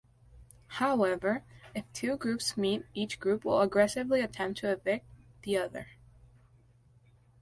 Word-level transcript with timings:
However, 0.81 1.43
if 1.75 1.85
two 1.93 2.17
groups 2.17 2.57
meet 2.57 2.85
each 2.95 3.19
group 3.19 3.45
will 3.45 3.61
aggressively 3.61 4.21
attempt 4.21 4.59
to 4.61 4.71
evict 4.71 5.05
the 5.43 5.57
other. 5.57 5.89